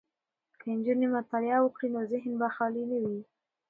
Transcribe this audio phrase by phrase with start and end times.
[0.61, 3.19] که نجونې مطالعه وکړي نو ذهن به یې خالي نه وي.